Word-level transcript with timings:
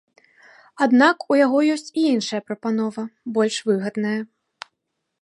Аднак 0.85 1.25
у 1.33 1.37
яго 1.45 1.59
ёсць 1.75 1.87
і 1.91 2.01
іншая 2.13 2.41
прапанова, 2.49 3.07
больш 3.37 3.55
выгадная. 3.69 4.19